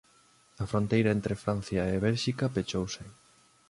[0.63, 3.03] A fronteira entre Francia e Bélxica pechouse.